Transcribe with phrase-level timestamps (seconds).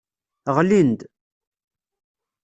[0.55, 0.99] Ɣlin-d.